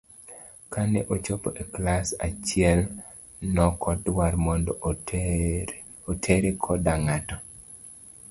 Kane 0.71 0.99
ochopo 1.13 1.49
e 1.61 1.63
klas 1.73 2.07
achiel 2.27 2.79
nokodwar 3.53 4.33
mondo 4.45 4.71
otere 6.11 6.49
kodas 6.63 6.99
n'gato. 7.05 7.35